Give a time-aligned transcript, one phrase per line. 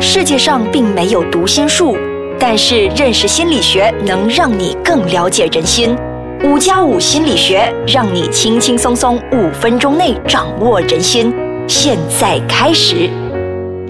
[0.00, 1.96] 世界上并没有读心术，
[2.38, 5.96] 但是认识心理学能让你更了解人心。
[6.44, 11.34] 五加五心理学让你轻轻松松五分钟内掌握人心。
[11.66, 13.10] 现在开始。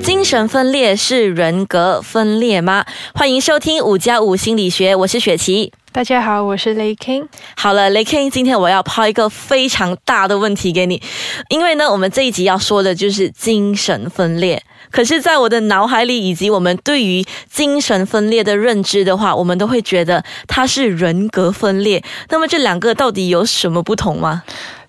[0.03, 2.87] 精神分裂是人格分裂吗？
[3.15, 5.73] 欢迎收听五加五心理学，我是雪琪。
[5.93, 7.27] 大家好，我是雷 king。
[7.55, 11.03] 好了，雷 king，今天我要抛一个非常大的问题给你，
[11.51, 14.63] 因为呢，我们这一集要说的就是精神分裂。
[14.91, 22.03] 可是，在我的脑海里，以及我们对于精神分裂的认知的话，我们都会觉得它是人格分裂。
[22.31, 24.43] 那么，这两个到底有什么不同吗？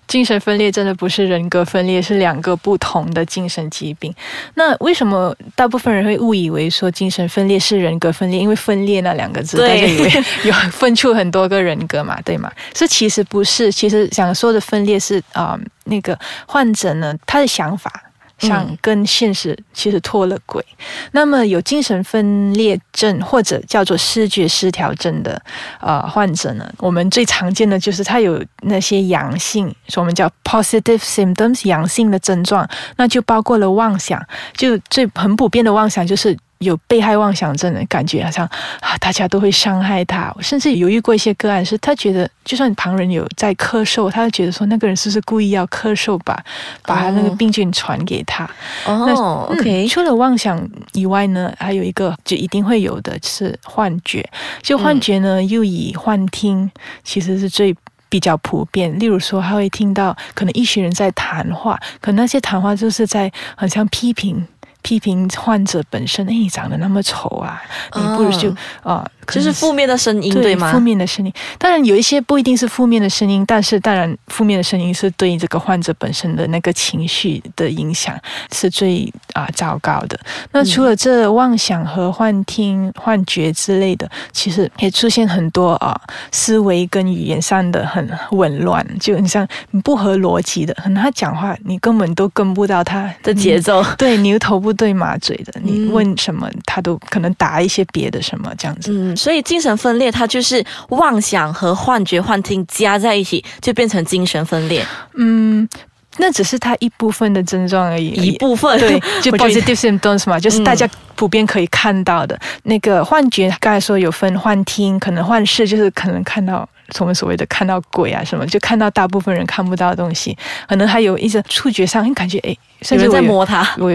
[0.06, 4.12] 精神分裂真的不是人格分裂，是两个不同的精神疾病。
[4.54, 8.40] 那为什么大部分人会误以为说精神分裂是人格分裂？
[8.40, 10.10] 因为“分裂”那两个字，大家以为
[10.42, 12.50] 有分出很多个人格嘛，对吗？
[12.72, 18.09] 这其实不是，其实想说的分裂是啊，那个患者呢，他的想法。
[18.40, 20.64] 想跟现实其实脱了轨，
[21.12, 25.40] 那么有精神分裂症或者叫做视觉失调症的
[25.80, 34.20] 呃患者呢，我们最常见的就是他有那些阳性，所以我们叫 positive symptoms 阳性的症状，那就包括了妄想，
[34.54, 36.36] 就最很普遍的妄想就是。
[36.60, 38.46] 有被害妄想症的感觉，好像
[38.80, 40.34] 啊，大家都会伤害他。
[40.40, 46.38] 甚至有遇过一些个案，是他觉得，就算旁人有在咳嗽，他就觉得说那个人是不是故意要咳嗽，把
[46.82, 48.44] 把他那个病菌传给他。
[48.84, 49.88] 哦，OK。
[49.88, 54.22] 除了妄想以外呢，还有一个就一定会有的是幻觉。
[54.60, 56.70] 就幻觉呢，又以幻听，
[57.02, 57.74] 其实是最
[58.10, 58.98] 比较普遍。
[58.98, 64.46] 例如说，他会听到可能一群人在谈话，可能那些谈话就是在很像批评。
[64.82, 67.62] 批评患者本身，哎，你长得那么丑啊，
[67.94, 69.08] 你不如就啊。
[69.30, 70.72] 就是负面的声音，对吗？
[70.72, 78.18] 负面的声音，当然有一些不一定是负面的声音，但是当然负面的声音是对这个患者本身的那个情绪的影响
[78.52, 80.18] 是最啊糟糕的。
[80.52, 85.98] 那除了这妄想和幻听、幻觉之类的，其实也出现很多啊
[86.32, 89.46] 思维跟语言上的很紊乱，就很像
[89.84, 98.90] 不合逻辑的，可能他讲话你根本都跟不到他的节奏，对牛头不对马嘴的，你问什么他都可能答一些别的什么这样子。
[99.20, 104.82] 所以精神分裂，它就是妄想和幻觉、幻听加在一起，就变成精神分裂。
[105.14, 105.68] 嗯，
[106.16, 108.80] 那只是它一部分的症状而已，一部分。
[108.80, 113.54] 对， 就 positive symptoms 嘛，就是大家普遍可以看到的那个幻觉。
[113.60, 116.66] 刚才说有分幻听，可能幻视，就是可能看到。
[116.98, 120.36] 我们所谓的看到鬼啊什么，就看到大部分人看不到的东西，
[120.68, 123.66] 可能还有一些触觉上，感觉哎，甚至在摸它。
[123.78, 123.90] 我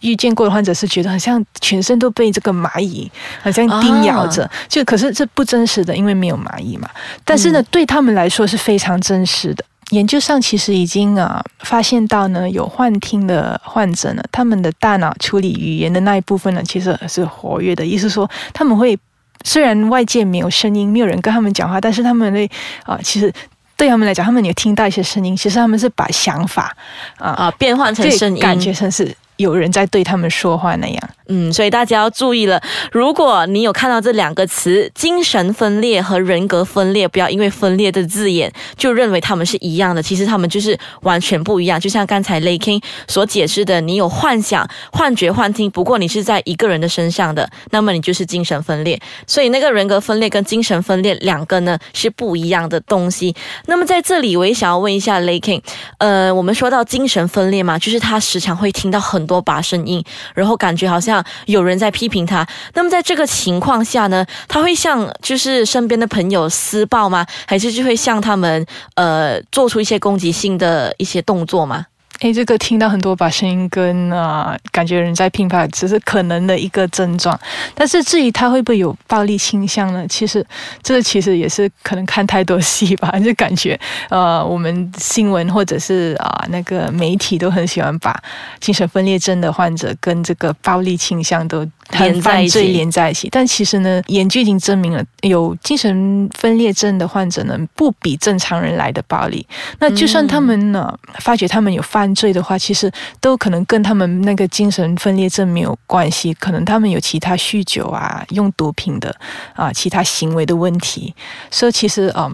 [0.00, 3.10] 遇见过的患者是觉得好像全身都被这个蚂蚁
[3.42, 6.88] 好像叮咬着，就可是这不真实的，因为没有蚂蚁嘛。
[7.24, 9.64] 但是呢，对他们来说是非常真实的。
[9.90, 18.98] 研究上其实已经啊发现到呢，有幻听的患者呢，他们的大脑处理语言的那一部分呢，其实是活跃的，意思说他们会。
[19.44, 22.48] 虽然外界没有声音，没有人跟他们讲话，但是他们的
[22.82, 23.32] 啊，其实
[23.76, 25.36] 对他们来讲，他们有听到一些声音。
[25.36, 26.76] 其实他们是把想法
[27.18, 29.16] 啊啊变换成声音，感觉成是。
[29.36, 32.60] 有人在对他们说话那样，嗯，所以大家要注意了。
[32.92, 40.02] 如果你有看到这两个词“精神分裂”和“人格分裂”，不要因为“分裂”的字眼就认为他们是一样的。
[40.02, 41.80] 其实他们就是完全不一样。
[41.80, 48.98] 就像刚才雷 king 所解释的，你有幻想、幻觉、幻听，不过你是在一个人的身上的，那么你就是精神分裂。
[49.26, 53.34] 所以那个人格分裂跟精神分裂两个呢是不一样的东西。
[53.66, 55.60] 那么在这里，我也想要问一下雷 king，
[55.98, 59.24] 呃，我们说到精神分裂嘛，就是他时常会听到很。
[59.24, 60.04] 多把声音，
[60.34, 61.13] 然后感觉好像
[61.46, 62.46] 有人在批评他。
[62.72, 67.26] 那么在这个情况下呢，他会向就是身边的朋友施暴吗？
[67.46, 68.64] 还是就会向他们
[68.94, 71.84] 呃做出一些攻击性的一些动作吗？
[72.24, 77.38] 哎，这个听到很多把声音跟啊，感觉人在乒乓，只是可能的一个症状。
[77.74, 80.06] 但是至于他会不会有暴力倾向呢？
[80.08, 80.42] 其实
[80.82, 88.18] 这其实也是可能看太多戏吧， 就感觉呃，我们新闻或者是啊那个媒体都很喜欢把
[88.58, 91.68] 精神分裂症的患者跟这个暴力倾向都。
[91.90, 93.28] 连在一起，连在一起。
[93.30, 99.46] 但其实呢，研究已经证明了，有精神分裂症的患者呢，不比正常人来的暴力。
[99.78, 102.90] 那就算他们呢，发觉他们有犯罪的话，其实
[103.20, 106.32] 都可能跟他们那个精神分裂症没有关系。
[106.34, 109.14] 可能他们有其他酗酒啊、用毒品的
[109.54, 111.14] 啊、其他行为的问题。
[111.50, 112.32] 所以其实啊。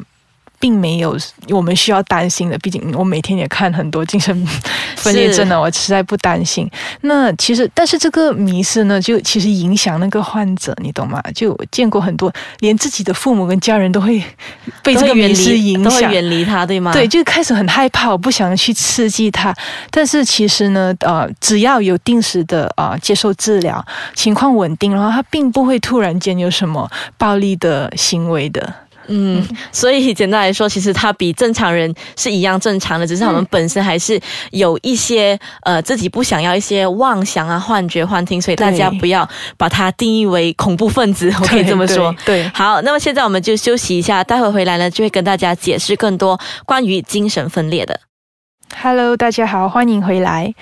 [0.61, 1.19] 并没有
[1.49, 2.57] 我们需要担心的。
[2.59, 4.47] 毕竟我每天也看很多精神
[4.97, 6.71] 分裂症呢，我实在不担心。
[7.01, 11.21] 那其实，但是这个迷失呢，就其实影响那个患者，你懂吗？
[11.35, 14.23] 就见过很多，连自己的父母跟家人都会
[14.83, 16.93] 被这个迷失影响，远离他，对吗？
[16.93, 19.55] 对，就开始很害怕，我不想去刺激他。
[19.91, 23.83] 但是其实呢，呃，只要有定时的啊接受治疗，
[24.15, 28.75] 情况稳定，然后他并不会突然间有什么暴力的行为的。
[29.13, 34.19] 嗯，所以简单来说，其实他比正常人是一样正常的，只是他们本身还是
[34.53, 42.15] 有一些呃自己不想要一些妄想啊、幻觉、幻听，所以大家不要把它定义为恐怖分子，我可以这么说。
[42.25, 47.99] 对，好，那么现在我们就休息一下，待会回来呢就会跟大家解释更多关于精神分裂的。
[48.77, 50.53] Hello，大家好，欢迎回来。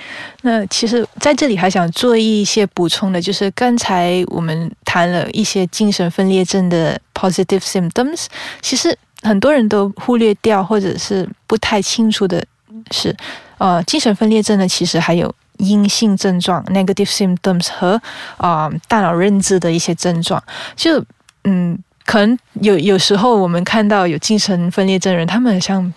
[0.42, 8.26] 那其实在这里还想做一些补充的，就是刚才我们谈了一些精神分裂症的 positive symptoms，
[8.60, 12.44] 其实很多人都忽略掉或者是不太清楚的
[12.90, 13.14] 是，
[13.58, 18.00] 呃，精神分裂症呢其实还有阴性症状 negative symptoms 和
[18.38, 20.42] 啊大脑认知的一些症状。
[20.74, 21.04] 就
[21.44, 25.94] 嗯，可能有有时候我们看到有精神分裂症人，他们好像。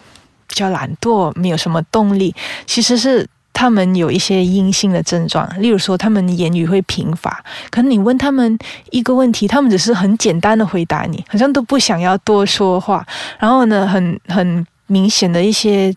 [0.52, 2.36] 比较懒惰，没有什么动力，
[2.68, 8.60] 其实是他们有一些阴性的症状，例如说他们言语会贫乏，可能你问他们
[8.90, 13.06] 一个问题，他们只是很简单的回答你，好像都不想要多说话，
[13.40, 15.96] 然后呢，很很明显的一些。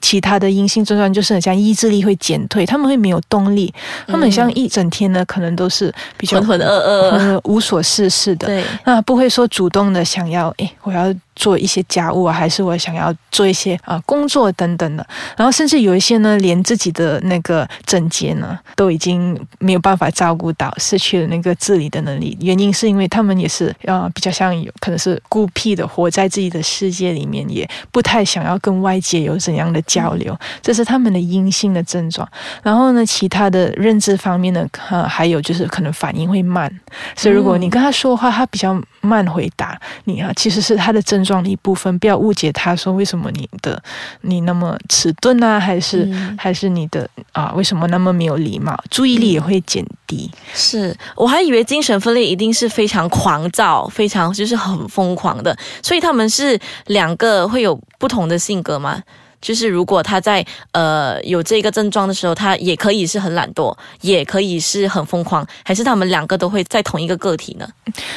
[0.00, 3.74] 其他的阴性症状就是很像意志力会减退，他们会没有动力，
[4.06, 8.46] 他们像一整天呢，可能都是比较浑浑噩噩、 无所事事的。
[8.46, 15.04] 对，那不会说主动的想要，哎，我要做一些家务啊，还是我想要做一些啊工作等等的。
[15.36, 22.38] 然后甚至有一些呢，连自己的那个整洁呢，都已经没有办法照顾到，失去了那个自理的能力。
[22.40, 29.80] 原因是因为他们也是啊，比较像有可能是孤僻的，活在自己的世界里面，也不太想要跟外界有怎样的。
[29.90, 32.28] 交流，这是他们的阴性的症状。
[32.62, 36.70] 然后呢，其他的认知方面呢，呃，还有就是可能反应会慢。
[37.16, 41.98] 所以如果你跟他说话，他比较慢回答你啊，其实是他的症状的一部分。
[41.98, 43.82] 不要误解他说为什么你的
[44.22, 46.08] 你那么迟钝啊，还是
[46.38, 48.78] 还是你的啊，为什么那么没有礼貌？
[48.90, 50.30] 注意力也会减低。
[50.52, 59.02] 是我还以为精神分裂一定是非常狂躁，非常就是很疯狂的，所以他们是两个会有不同的性格吗？
[59.40, 67.68] 就是如果他在呃有这个症状的时候，他也可以是很懒惰，也可以是很疯狂，还是他们两个都会在同一个个体呢？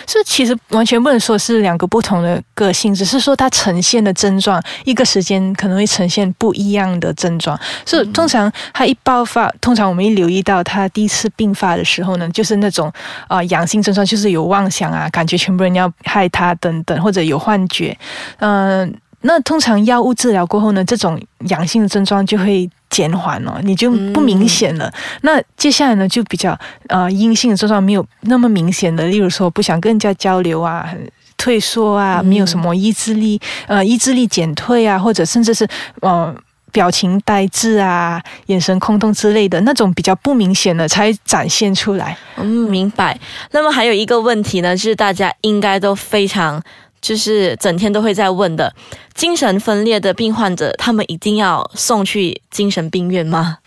[0.07, 7.59] 是其实完全不能说是两个不同的个性，只是说它呈现的症状一个时间可能会呈现不一样的症状。
[7.85, 12.91] 是通常他一爆发，通常我们一留意到他第一次病发的时候呢，就是那种
[13.27, 17.97] 啊阳性症状，就是有妄想啊，感觉全部人要害他等等，或者有幻觉，
[18.39, 18.93] 嗯。
[19.25, 24.91] 那通常药物治疗过后呢，这种阳性的症状就会减缓了，你就不明显了。
[25.21, 30.93] 那接下来呢，就比较呃阴性的症状没有那么明显的，例如说不想跟人家交流啊，
[31.37, 35.65] 退缩啊，没有什么意志力，呃意志力减退啊，或者甚至是
[36.01, 36.35] 呃
[36.73, 42.17] 表情呆滞啊，眼神空洞之类的那种比较不明显的才展现出来。
[42.35, 43.17] 嗯，明白。
[43.51, 46.61] 那么还有一个问题呢，就是大家应该都非常。
[47.03, 48.73] 就是整天都会在问的，
[49.13, 53.57] 精神分裂的病患者，他们一定要送去精神病院吗？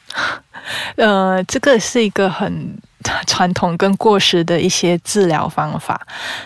[0.97, 2.77] 呃，这个是一个很
[3.27, 6.01] 传统跟过时的一些治疗方法。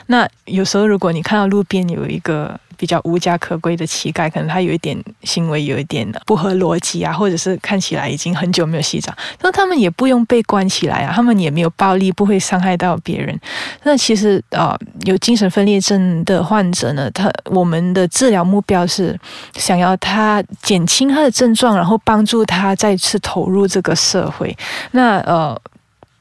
[0.06, 2.58] 那有时候如果你看到路边有一个。
[2.80, 13.38] 比较无家可归的乞丐，可能他有一点行为有一点不合逻辑啊，或者是看起来已经很久没有洗澡，那他们也不用被关起来啊，他们也没有暴力，不会伤害到别人。
[13.82, 19.14] 那其实啊，有精神分裂症的患者呢，他我们的治疗目标是
[19.56, 24.56] 想要他减轻他的症状，然后帮助他再次投入这个社会。
[24.92, 25.60] 那呃，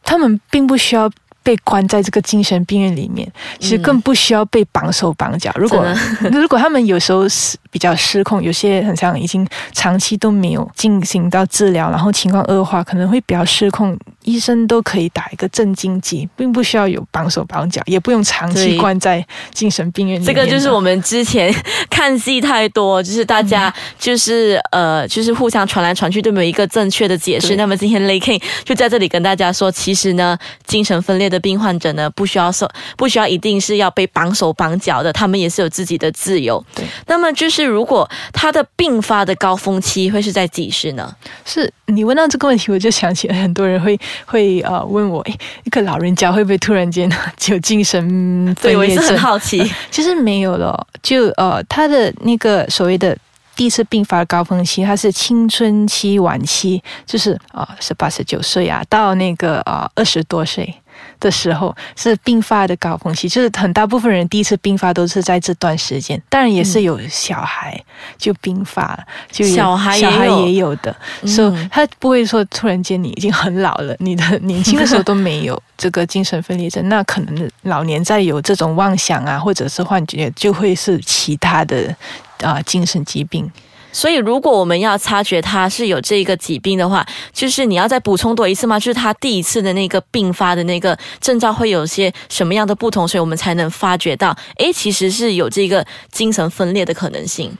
[0.03, 1.09] 他们并不需要。
[1.49, 3.27] 被关在这个精神病院里面，
[3.59, 5.51] 其实更不需要被绑手绑脚。
[5.55, 5.83] 如果
[6.31, 13.97] 如果他们有时候是比较失控，有些很像已经长期都没有进行到治疗，然后情况恶化，可能会比较失控。
[14.25, 21.51] 医生都可以打一个镇静剂，并不需要有绑手绑脚，也不用长期关在精神病院里这个就是我们之前
[21.89, 27.55] 看戏太多，就是大家就是呃，就是互相传来传去都没有一个正确的解释。
[27.55, 30.37] 那么今天 Lay King 就在这里跟大家说，其实呢，
[30.67, 31.38] 精神分裂的。
[31.39, 36.63] 的病患者呢，不需要受，不需要一定是要被绑手绑脚的，他们也是有自己的自由。
[36.75, 36.85] 对。
[37.07, 41.15] 那么就是如果他的病发的高峰期会是在几时呢？
[41.45, 48.53] 是你问到这个问题，我就想起了很多人会会呃问我，诶，一个老人家会不会突然间就精神？
[48.55, 49.63] 对，我也是很好奇。
[49.89, 53.17] 其实没有了，就呃他的那个所谓的。
[53.55, 60.73] 第一次病发的高峰期，它是青春期晚期，就是啊十八十九岁啊，到那个啊二十多岁
[61.19, 67.81] 的时候是病发的高峰期，就是很大部分人第一次病发都是在这段时间，当然也是有小孩
[68.17, 81.95] 就病发了，就小孩小孩也有的，所以他不会说突然间你已经很老了，你的年轻的时候都没有这个精神分裂症，那可能老年再有这种妄想啊，或者是幻觉，就会是其他的。
[82.41, 83.51] 啊，精神疾病。
[83.91, 88.79] 所以，如果我们要察觉他是有这个疾病的话，就是你要再补充多一次吗？
[88.79, 97.51] 就是他第一次的那个并发的那个征兆会有些什么样的不同，所以我们才能发觉到，哎，其实是有这个精神分裂的可能性。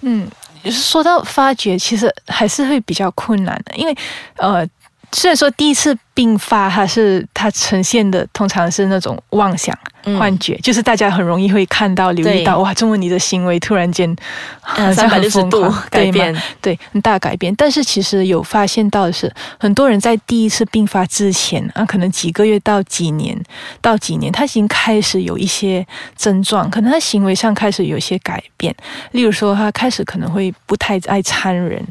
[0.00, 0.26] 嗯，
[0.64, 3.94] 说到发觉，其实还是会比较困难的，因为
[4.38, 4.66] 呃，
[5.12, 9.78] 虽然说第一次并发，它是它呈现的通常是那种妄想。
[10.18, 14.14] 幻觉就是大家很容易会看到、留意到，哇，中文你的行为突然间
[14.94, 17.54] 三百六十度 改变，对，很大改变。
[17.56, 23.38] 但是其实有发现到的是，很多人在第一次病发之前啊，可能几个月到几年
[23.80, 28.74] 到几年，他已经开始有一些症状，可能他行为上开始有一些改变。
[29.12, 31.84] 例如说，他开始可能会不太爱参人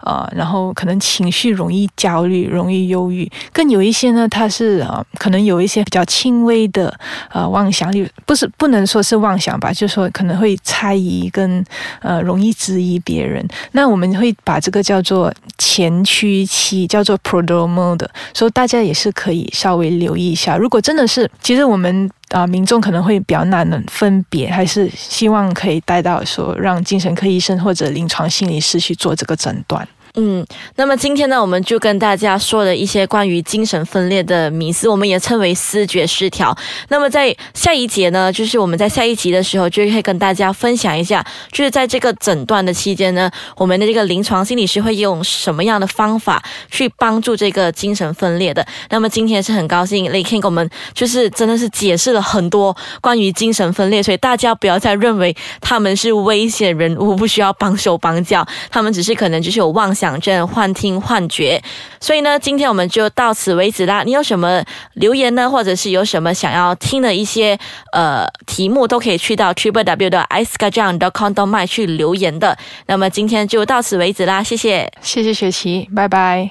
[0.00, 3.30] 啊，然后可能情绪容易焦虑、容易忧郁。
[3.52, 6.94] 更有一些呢，他是啊，可能有一些比较轻微的
[7.32, 7.55] 呃。
[7.56, 11.64] 妄想力不是不能说是妄想吧，就说可能会猜疑跟
[12.02, 13.42] 呃容易质疑别人。
[13.72, 20.58] 那我们会把这个叫做前驱期，叫做 prodromal 的，所以大家也是可以稍微留意一下。
[20.58, 29.88] 如果真的是，其实我们啊民众可能会比较难能分别，还是希望可以带到说让精神科医生或者临床心理师去做这个诊断。
[30.18, 30.46] 嗯，
[30.76, 36.56] 那么今天呢，我们就跟大家说了一些关于精神分裂的迷思，我们也称为思觉失调。
[36.88, 48.66] 那么在下一节呢，就是我们在下一集的时候，就会跟大家分享一下，就是在这个诊断的期间呢，我们的这个临床心理师会用什么样的方法去帮助这个精神分裂的。
[48.88, 60.05] 那么今天是很高兴雷 King 给我们就是真的是解释了很多关于精神分裂，所以大家不要再认为他们是危险人物，不需要帮手帮脚，他们只是可能就是有妄想。
[60.06, 61.60] 讲症、幻听、幻觉，
[62.00, 64.04] 所以呢，今天我们就到此为止啦。
[64.04, 64.62] 你有什么
[64.94, 67.58] 留言呢，或者是有什么想要听的一些
[67.92, 71.44] 呃题目，都可以去到 triple w 的 i s k a j a n g c o m d
[71.44, 72.56] m 去留言的。
[72.86, 76.50] 那么今天就到此为止啦，谢谢，谢谢雪琪，拜拜。